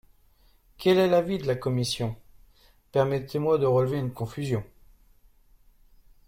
Quel 0.79 0.97
est 0.97 1.05
l’avis 1.09 1.37
de 1.37 1.45
la 1.45 1.53
commission? 1.53 2.15
Permettez-moi 2.91 3.59
de 3.59 3.67
relever 3.67 3.99
une 3.99 4.11
confusion. 4.11 4.63